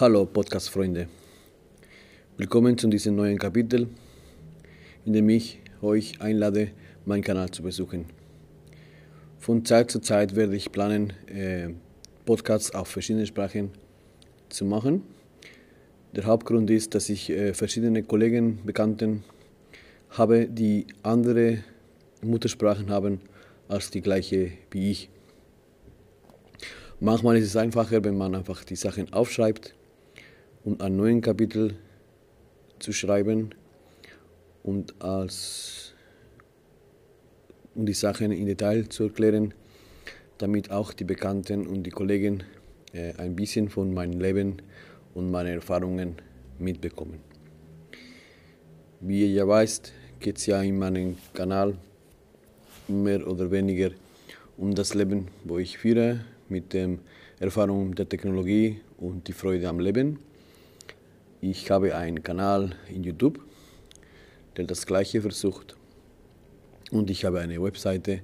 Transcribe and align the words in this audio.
Hallo 0.00 0.26
Podcast-Freunde. 0.26 1.08
Willkommen 2.36 2.78
zu 2.78 2.86
diesem 2.86 3.16
neuen 3.16 3.36
Kapitel, 3.36 3.88
in 5.04 5.12
dem 5.12 5.28
ich 5.28 5.58
euch 5.82 6.20
einlade, 6.20 6.70
meinen 7.04 7.24
Kanal 7.24 7.50
zu 7.50 7.64
besuchen. 7.64 8.04
Von 9.40 9.64
Zeit 9.64 9.90
zu 9.90 9.98
Zeit 9.98 10.36
werde 10.36 10.54
ich 10.54 10.70
planen, 10.70 11.14
äh, 11.26 11.70
Podcasts 12.24 12.72
auf 12.76 12.86
verschiedene 12.86 13.26
Sprachen 13.26 13.72
zu 14.50 14.64
machen. 14.66 15.02
Der 16.12 16.26
Hauptgrund 16.26 16.70
ist, 16.70 16.94
dass 16.94 17.08
ich 17.08 17.28
äh, 17.30 17.52
verschiedene 17.52 18.04
Kollegen, 18.04 18.60
Bekannten 18.64 19.24
habe, 20.10 20.46
die 20.46 20.86
andere 21.02 21.64
Muttersprachen 22.22 22.88
haben 22.88 23.20
als 23.66 23.90
die 23.90 24.00
gleiche 24.00 24.52
wie 24.70 24.92
ich. 24.92 25.10
Manchmal 27.00 27.38
ist 27.38 27.46
es 27.46 27.56
einfacher, 27.56 28.04
wenn 28.04 28.16
man 28.16 28.36
einfach 28.36 28.62
die 28.62 28.76
Sachen 28.76 29.12
aufschreibt 29.12 29.74
und 30.68 30.82
ein 30.82 30.96
neues 30.96 31.22
Kapitel 31.22 31.76
zu 32.78 32.92
schreiben 32.92 33.54
und, 34.62 34.94
als, 35.02 35.94
um 37.74 37.86
die 37.86 37.94
Sachen 37.94 38.32
in 38.32 38.44
Detail 38.44 38.86
zu 38.86 39.04
erklären, 39.04 39.54
damit 40.36 40.70
auch 40.70 40.92
die 40.92 41.04
Bekannten 41.04 41.66
und 41.66 41.84
die 41.84 41.90
Kollegen 41.90 42.42
äh, 42.92 43.14
ein 43.16 43.34
bisschen 43.34 43.70
von 43.70 43.94
meinem 43.94 44.20
Leben 44.20 44.60
und 45.14 45.30
meinen 45.30 45.54
Erfahrungen 45.54 46.16
mitbekommen. 46.58 47.20
Wie 49.00 49.22
ihr 49.22 49.30
ja 49.30 49.48
weißt, 49.48 49.90
geht 50.20 50.36
es 50.36 50.44
ja 50.44 50.60
in 50.60 50.78
meinem 50.78 51.16
Kanal 51.32 51.78
mehr 52.88 53.26
oder 53.26 53.50
weniger 53.50 53.92
um 54.58 54.74
das 54.74 54.92
Leben, 54.92 55.28
wo 55.44 55.56
ich 55.56 55.78
führe, 55.78 56.26
mit 56.50 56.74
der 56.74 56.98
Erfahrung 57.40 57.94
der 57.94 58.06
Technologie 58.06 58.82
und 58.98 59.28
die 59.28 59.32
Freude 59.32 59.66
am 59.66 59.80
Leben. 59.80 60.27
Ich 61.40 61.70
habe 61.70 61.94
einen 61.94 62.24
Kanal 62.24 62.70
in 62.88 63.04
YouTube, 63.04 63.38
der 64.56 64.64
das 64.64 64.86
Gleiche 64.86 65.22
versucht. 65.22 65.76
Und 66.90 67.10
ich 67.10 67.24
habe 67.24 67.38
eine 67.38 67.62
Webseite, 67.62 68.22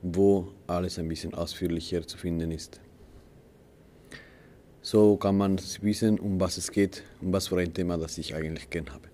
wo 0.00 0.46
alles 0.68 0.96
ein 1.00 1.08
bisschen 1.08 1.34
ausführlicher 1.34 2.06
zu 2.06 2.16
finden 2.16 2.52
ist. 2.52 2.80
So 4.80 5.16
kann 5.16 5.38
man 5.38 5.58
wissen, 5.80 6.20
um 6.20 6.38
was 6.38 6.56
es 6.56 6.70
geht, 6.70 7.02
um 7.20 7.32
was 7.32 7.48
für 7.48 7.58
ein 7.58 7.74
Thema, 7.74 7.98
das 7.98 8.16
ich 8.18 8.32
eigentlich 8.32 8.70
gern 8.70 8.90
habe. 8.90 9.08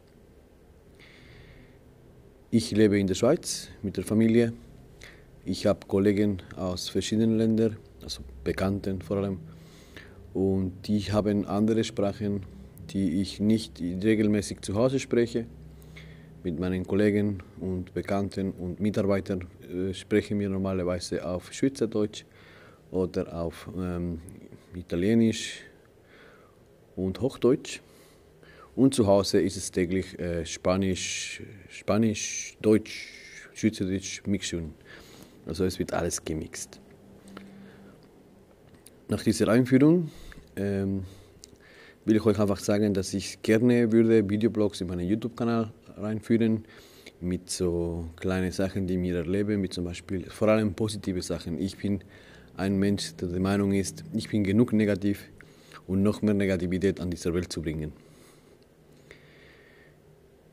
Ich 2.51 2.71
lebe 2.73 2.99
in 2.99 3.07
der 3.07 3.15
Schweiz 3.15 3.69
mit 3.83 3.97
der 3.97 4.05
Familie. 4.05 4.53
Ich 5.47 5.65
habe 5.65 5.87
Kollegen 5.87 6.43
aus 6.55 6.91
verschiedenen 6.91 7.39
Ländern, 7.39 7.79
also 8.03 8.21
Bekannten 8.45 9.01
vor 9.01 9.19
allem, 9.19 9.39
und 10.35 10.87
die 10.87 11.01
haben 11.11 11.47
andere 11.47 11.83
Sprachen 11.83 12.43
die 12.91 13.20
ich 13.20 13.41
nicht 13.41 13.81
regelmäßig 13.81 14.61
zu 14.62 14.75
Hause 14.75 14.98
spreche. 14.98 15.47
Mit 16.44 16.58
meinen 16.58 16.86
Kollegen 16.86 17.42
und 17.61 17.92
Bekannten 17.95 18.53
und 18.53 18.80
Mitarbeitern 18.80 19.47
äh, 19.69 19.92
sprechen 19.92 20.39
wir 20.39 20.48
normalerweise 20.48 21.27
auf 21.27 21.53
Schweizerdeutsch 21.53 22.25
oder 22.91 23.34
auf 23.34 23.69
ähm, 23.77 24.20
Italienisch 24.75 25.61
und 26.97 27.20
Hochdeutsch. 27.20 27.80
Und 28.77 28.95
zu 28.95 29.06
Hause 29.06 29.41
ist 29.41 29.56
es 29.56 29.73
täglich 29.73 30.19
äh, 30.19 30.47
Spanisch, 30.47 31.42
Spanisch, 31.69 32.56
Deutsch, 32.62 33.08
Schweizerdeutsch, 33.55 34.23
Mixung. 34.27 34.73
Also 35.47 35.64
es 35.64 35.79
wird 35.79 35.92
alles 35.92 36.24
gemixt. 36.24 36.80
Nach 39.08 39.23
dieser 39.23 39.48
Einführung 39.48 40.11
ähm, 40.55 41.05
will 42.08 42.17
ich 42.17 42.24
euch 42.24 42.41
einfach 42.41 42.58
sagen, 42.58 42.95
dass 42.95 43.13
ich 43.13 43.42
gerne 43.42 43.92
würde 43.92 44.30
Videoblogs 44.30 44.80
in 44.80 44.86
meinen 44.86 45.07
YouTube-Kanal 45.07 45.70
reinführen 45.98 46.64
mit 47.20 47.51
so 47.51 48.07
kleinen 48.17 48.51
Sachen, 48.51 48.86
die 48.86 48.95
ich 48.95 48.98
mir 48.98 49.17
erlebe, 49.17 49.58
mit 49.58 49.74
zum 49.74 49.85
Beispiel 49.85 50.24
vor 50.30 50.48
allem 50.48 50.73
positive 50.73 51.20
Sachen. 51.20 51.61
Ich 51.61 51.77
bin 51.77 52.01
ein 52.57 52.79
Mensch, 52.79 53.14
der 53.17 53.29
der 53.29 53.41
Meinung 53.41 53.73
ist, 53.73 54.05
ich 54.14 54.30
bin 54.30 54.42
genug 54.42 54.73
negativ 54.73 55.29
und 55.86 56.02
noch 56.02 56.23
mehr 56.23 56.33
Negativität 56.33 56.98
an 56.98 57.11
dieser 57.11 57.35
Welt 57.35 57.52
zu 57.52 57.61
bringen. 57.61 57.92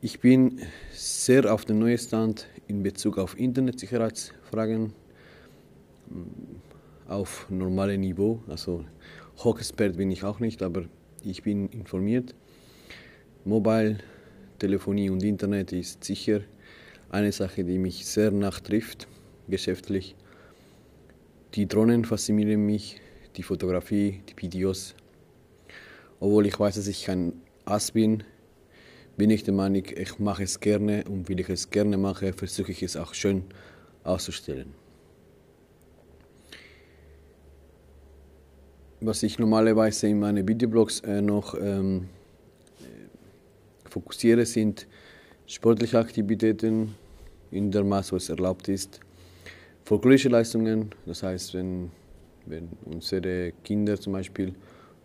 Ich 0.02 0.20
bin 0.20 0.60
sehr 0.92 1.50
auf 1.50 1.64
dem 1.64 1.78
neuen 1.78 1.96
Stand 1.96 2.48
in 2.68 2.82
Bezug 2.82 3.16
auf 3.16 3.38
Internetsicherheitsfragen 3.38 4.92
auf 7.08 7.46
normalem 7.48 8.02
Niveau. 8.02 8.42
Also 8.46 8.84
Hochexpert 9.38 9.96
bin 9.96 10.10
ich 10.10 10.22
auch 10.22 10.38
nicht, 10.38 10.62
aber 10.62 10.84
ich 11.30 11.42
bin 11.42 11.68
informiert. 11.68 12.34
Mobile, 13.44 13.98
Telefonie 14.58 15.10
und 15.10 15.22
Internet 15.22 15.72
ist 15.72 16.04
sicher 16.04 16.40
eine 17.10 17.32
Sache, 17.32 17.64
die 17.64 17.78
mich 17.78 18.06
sehr 18.06 18.30
nachtrifft, 18.30 19.06
geschäftlich. 19.48 20.16
Die 21.54 21.66
Drohnen 21.66 22.04
faszinieren 22.04 22.64
mich, 22.64 23.00
die 23.36 23.42
Fotografie, 23.42 24.22
die 24.28 24.42
Videos. 24.42 24.94
Obwohl 26.20 26.46
ich 26.46 26.58
weiß, 26.58 26.76
dass 26.76 26.86
ich 26.86 27.04
kein 27.04 27.32
Ass 27.64 27.92
bin, 27.92 28.22
bin 29.16 29.30
ich 29.30 29.44
der 29.44 29.54
Meinung, 29.54 29.84
ich 29.84 30.18
mache 30.18 30.44
es 30.44 30.60
gerne 30.60 31.04
und 31.08 31.28
weil 31.28 31.40
ich 31.40 31.48
es 31.48 31.70
gerne 31.70 31.96
mache, 31.96 32.32
versuche 32.32 32.72
ich 32.72 32.82
es 32.82 32.96
auch 32.96 33.14
schön 33.14 33.44
auszustellen. 34.04 34.85
Was 39.00 39.22
ich 39.22 39.38
normalerweise 39.38 40.08
in 40.08 40.20
meinen 40.20 40.46
Videoblogs 40.46 41.00
äh, 41.00 41.20
noch 41.20 41.54
ähm, 41.60 42.08
fokussiere, 43.88 44.44
sind 44.44 44.86
sportliche 45.46 45.98
Aktivitäten 45.98 46.94
in 47.50 47.70
der 47.70 47.84
Maß, 47.84 48.12
wo 48.12 48.16
es 48.16 48.28
erlaubt 48.28 48.68
ist. 48.68 49.00
Folklorische 49.84 50.28
Leistungen, 50.28 50.90
das 51.06 51.22
heißt, 51.22 51.54
wenn, 51.54 51.90
wenn 52.46 52.68
unsere 52.84 53.52
Kinder 53.62 53.98
zum 54.00 54.14
Beispiel 54.14 54.54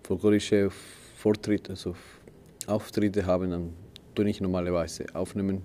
folklorische 0.04 0.70
Vortritte, 1.16 1.72
also 1.72 1.96
Auftritte 2.68 3.26
haben, 3.26 3.52
dann 3.52 3.74
tue 4.16 4.30
ich 4.30 4.42
normalerweise 4.42 5.06
aufnehmen. 5.14 5.62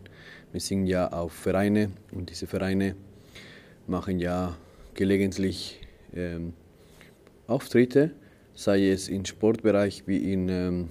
Wir 0.52 0.60
singen 0.60 0.86
ja 0.86 1.08
auf 1.10 1.32
Vereine 1.32 1.90
und 2.12 2.30
diese 2.30 2.46
Vereine 2.46 2.94
machen 3.86 4.20
ja 4.20 4.56
gelegentlich 4.94 5.80
ähm, 6.14 6.52
Auftritte, 7.46 8.10
sei 8.54 8.90
es 8.90 9.08
im 9.08 9.24
Sportbereich 9.24 10.04
wie 10.06 10.32
in, 10.32 10.48
ähm, 10.48 10.88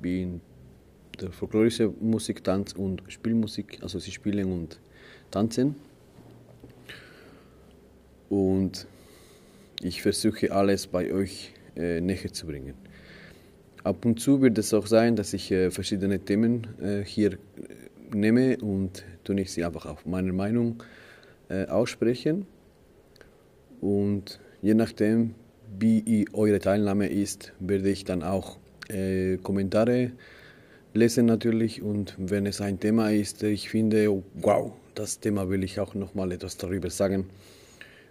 wie 0.00 0.22
in 0.22 0.40
der 1.20 1.30
folklorischen 1.32 1.94
Musik, 2.00 2.42
Tanz 2.42 2.72
und 2.72 3.02
Spielmusik, 3.08 3.78
also 3.82 3.98
sie 3.98 4.10
spielen 4.10 4.50
und 4.52 4.80
tanzen. 5.30 5.76
Und 8.28 8.86
ich 9.82 10.02
versuche 10.02 10.52
alles 10.52 10.86
bei 10.86 11.12
euch 11.12 11.52
äh, 11.76 12.00
näher 12.00 12.32
zu 12.32 12.46
bringen. 12.46 12.74
Ab 13.82 14.04
und 14.04 14.20
zu 14.20 14.40
wird 14.40 14.58
es 14.58 14.72
auch 14.74 14.86
sein, 14.86 15.16
dass 15.16 15.32
ich 15.32 15.50
äh, 15.50 15.70
verschiedene 15.70 16.18
Themen 16.20 16.66
äh, 16.80 17.02
hier 17.02 17.32
äh, 17.32 17.38
nehme 18.14 18.58
und 18.58 19.04
tue 19.24 19.40
ich 19.40 19.52
sie 19.52 19.64
einfach 19.64 19.86
auf 19.86 20.06
meine 20.06 20.32
Meinung 20.32 20.82
äh, 21.48 21.66
aussprechen. 21.66 22.46
Und 23.80 24.38
je 24.60 24.74
nachdem, 24.74 25.34
wie 25.78 26.26
eure 26.32 26.58
Teilnahme 26.58 27.08
ist, 27.08 27.52
werde 27.60 27.90
ich 27.90 28.04
dann 28.04 28.22
auch 28.22 28.58
äh, 28.88 29.36
Kommentare 29.38 30.12
lesen 30.94 31.26
natürlich 31.26 31.82
und 31.82 32.14
wenn 32.18 32.46
es 32.46 32.60
ein 32.60 32.80
Thema 32.80 33.10
ist, 33.10 33.42
ich 33.42 33.68
finde, 33.70 34.22
wow, 34.34 34.72
das 34.94 35.20
Thema 35.20 35.48
will 35.48 35.62
ich 35.62 35.78
auch 35.78 35.94
noch 35.94 36.14
mal 36.14 36.32
etwas 36.32 36.56
darüber 36.56 36.90
sagen, 36.90 37.30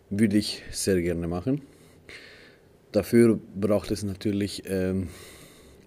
würde 0.09 0.37
ich 0.37 0.63
sehr 0.71 1.01
gerne 1.01 1.27
machen. 1.27 1.61
Dafür 2.91 3.39
braucht 3.55 3.91
es 3.91 4.03
natürlich 4.03 4.63
ähm, 4.65 5.09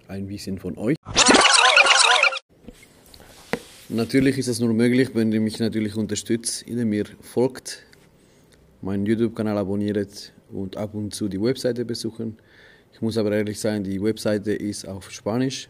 ein 0.06 0.26
bisschen 0.26 0.58
von 0.58 0.76
euch. 0.78 0.96
Natürlich 3.88 4.38
ist 4.38 4.48
es 4.48 4.60
nur 4.60 4.72
möglich, 4.72 5.10
wenn 5.14 5.32
ihr 5.32 5.40
mich 5.40 5.58
natürlich 5.58 5.96
unterstützt, 5.96 6.62
indem 6.62 6.92
ihr 6.92 7.06
folgt, 7.20 7.84
meinen 8.80 9.04
YouTube-Kanal 9.04 9.58
abonniert 9.58 10.32
und 10.52 10.76
ab 10.76 10.94
und 10.94 11.14
zu 11.14 11.28
die 11.28 11.40
Webseite 11.40 11.84
besuchen. 11.84 12.36
Ich 12.92 13.00
muss 13.00 13.16
aber 13.16 13.32
ehrlich 13.32 13.58
sein, 13.58 13.84
die 13.84 14.02
Webseite 14.02 14.52
ist 14.52 14.86
auf 14.86 15.10
Spanisch 15.10 15.68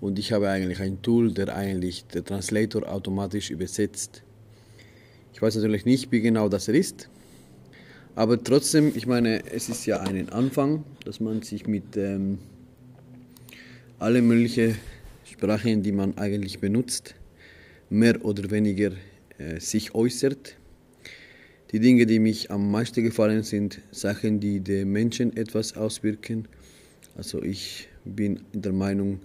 und 0.00 0.18
ich 0.18 0.32
habe 0.32 0.48
eigentlich 0.48 0.80
ein 0.80 1.02
Tool, 1.02 1.32
der 1.32 1.54
eigentlich 1.54 2.06
der 2.06 2.24
Translator 2.24 2.88
automatisch 2.88 3.50
übersetzt. 3.50 4.22
Ich 5.32 5.42
weiß 5.42 5.56
natürlich 5.56 5.84
nicht, 5.84 6.10
wie 6.10 6.20
genau 6.20 6.48
das 6.48 6.68
ist, 6.68 7.08
aber 8.14 8.42
trotzdem, 8.42 8.92
ich 8.94 9.06
meine, 9.06 9.44
es 9.52 9.68
ist 9.68 9.86
ja 9.86 10.00
ein 10.00 10.28
Anfang, 10.30 10.84
dass 11.04 11.20
man 11.20 11.42
sich 11.42 11.66
mit 11.66 11.96
ähm, 11.96 12.38
alle 13.98 14.20
möglichen 14.20 14.76
Sprachen, 15.24 15.82
die 15.82 15.92
man 15.92 16.18
eigentlich 16.18 16.58
benutzt, 16.58 17.14
mehr 17.88 18.24
oder 18.24 18.50
weniger 18.50 18.92
äh, 19.38 19.60
sich 19.60 19.94
äußert. 19.94 20.56
Die 21.72 21.78
Dinge, 21.78 22.04
die 22.04 22.18
mich 22.18 22.50
am 22.50 22.70
meisten 22.70 23.04
gefallen, 23.04 23.44
sind 23.44 23.80
Sachen, 23.92 24.40
die 24.40 24.58
den 24.60 24.90
Menschen 24.90 25.36
etwas 25.36 25.76
auswirken. 25.76 26.48
Also 27.16 27.42
ich 27.42 27.88
bin 28.04 28.40
der 28.52 28.72
Meinung, 28.72 29.20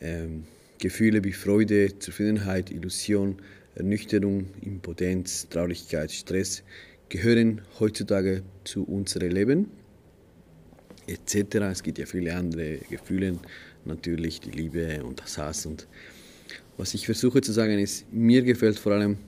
ähm, 0.00 0.44
Gefühle 0.78 1.22
wie 1.22 1.32
Freude, 1.32 1.96
Zufriedenheit, 1.98 2.72
Illusion, 2.72 3.36
Ernüchterung, 3.76 4.46
Impotenz, 4.62 5.48
Traurigkeit, 5.48 6.10
Stress 6.10 6.64
gehören 7.08 7.60
heutzutage 7.78 8.42
zu 8.64 8.84
unserem 8.84 9.30
Leben 9.30 9.66
etc. 11.06 11.56
Es 11.70 11.82
gibt 11.82 11.98
ja 11.98 12.06
viele 12.06 12.34
andere 12.34 12.78
Gefühle, 12.88 13.38
natürlich 13.84 14.40
die 14.40 14.50
Liebe 14.50 15.04
und 15.04 15.20
das 15.20 15.38
Hass. 15.38 15.66
Und 15.66 15.86
was 16.76 16.94
ich 16.94 17.06
versuche 17.06 17.40
zu 17.40 17.52
sagen 17.52 17.78
ist, 17.78 18.10
mir 18.12 18.42
gefällt 18.42 18.78
vor 18.78 18.92
allem 18.92 19.18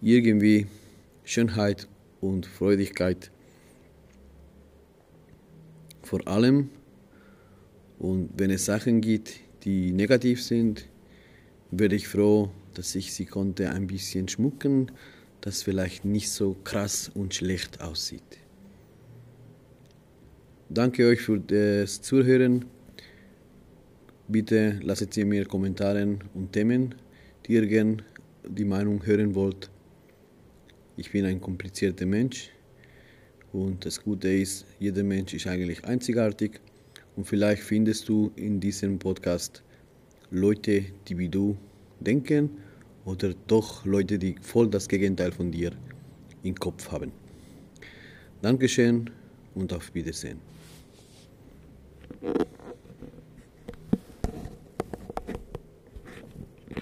irgendwie 0.00 0.66
Schönheit 1.24 1.88
und 2.20 2.46
Freudigkeit 2.46 3.30
vor 6.02 6.26
allem. 6.28 6.70
Und 7.98 8.30
wenn 8.36 8.50
es 8.50 8.66
Sachen 8.66 9.00
gibt, 9.00 9.32
die 9.64 9.92
negativ 9.92 10.42
sind, 10.42 10.86
werde 11.70 11.96
ich 11.96 12.08
froh, 12.08 12.50
dass 12.74 12.94
ich 12.94 13.12
sie 13.12 13.24
konnte 13.24 13.70
ein 13.70 13.86
bisschen 13.86 14.28
schmucken, 14.28 14.90
das 15.40 15.62
vielleicht 15.62 16.04
nicht 16.04 16.30
so 16.30 16.56
krass 16.64 17.10
und 17.14 17.34
schlecht 17.34 17.80
aussieht. 17.80 18.38
Danke 20.68 21.06
euch 21.06 21.20
für 21.20 21.38
das 21.38 22.02
Zuhören. 22.02 22.64
Bitte 24.28 24.80
lasst 24.82 25.16
ihr 25.16 25.26
mir 25.26 25.44
Kommentare 25.46 26.18
und 26.34 26.52
Themen, 26.52 26.94
die 27.46 27.52
ihr 27.52 27.66
gerne 27.66 27.98
die 28.46 28.64
Meinung 28.64 29.04
hören 29.04 29.34
wollt. 29.34 29.70
Ich 30.96 31.10
bin 31.10 31.24
ein 31.24 31.40
komplizierter 31.40 32.06
Mensch 32.06 32.50
und 33.52 33.84
das 33.84 34.00
Gute 34.00 34.28
ist, 34.28 34.64
jeder 34.78 35.02
Mensch 35.02 35.34
ist 35.34 35.48
eigentlich 35.48 35.84
einzigartig 35.84 36.60
und 37.16 37.24
vielleicht 37.24 37.62
findest 37.62 38.08
du 38.08 38.30
in 38.36 38.60
diesem 38.60 39.00
Podcast 39.00 39.64
Leute, 40.30 40.84
die 41.08 41.18
wie 41.18 41.28
du 41.28 41.56
denken 41.98 42.50
oder 43.04 43.34
doch 43.48 43.84
Leute, 43.84 44.20
die 44.20 44.36
voll 44.40 44.68
das 44.68 44.88
Gegenteil 44.88 45.32
von 45.32 45.50
dir 45.50 45.72
im 46.44 46.54
Kopf 46.54 46.92
haben. 46.92 47.10
Dankeschön 48.40 49.10
und 49.56 49.72
auf 49.72 49.92
Wiedersehen. 49.94 50.38